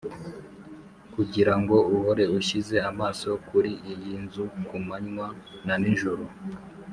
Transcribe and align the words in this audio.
kugira 1.13 1.53
ngo 1.61 1.77
uhore 1.95 2.23
ushyize 2.37 2.75
amaso 2.91 3.29
kuri 3.47 3.71
iyi 3.91 4.13
nzu 4.23 4.43
ku 4.67 4.75
manywa 4.87 5.27
na 5.65 5.75
nijoro 5.81 6.23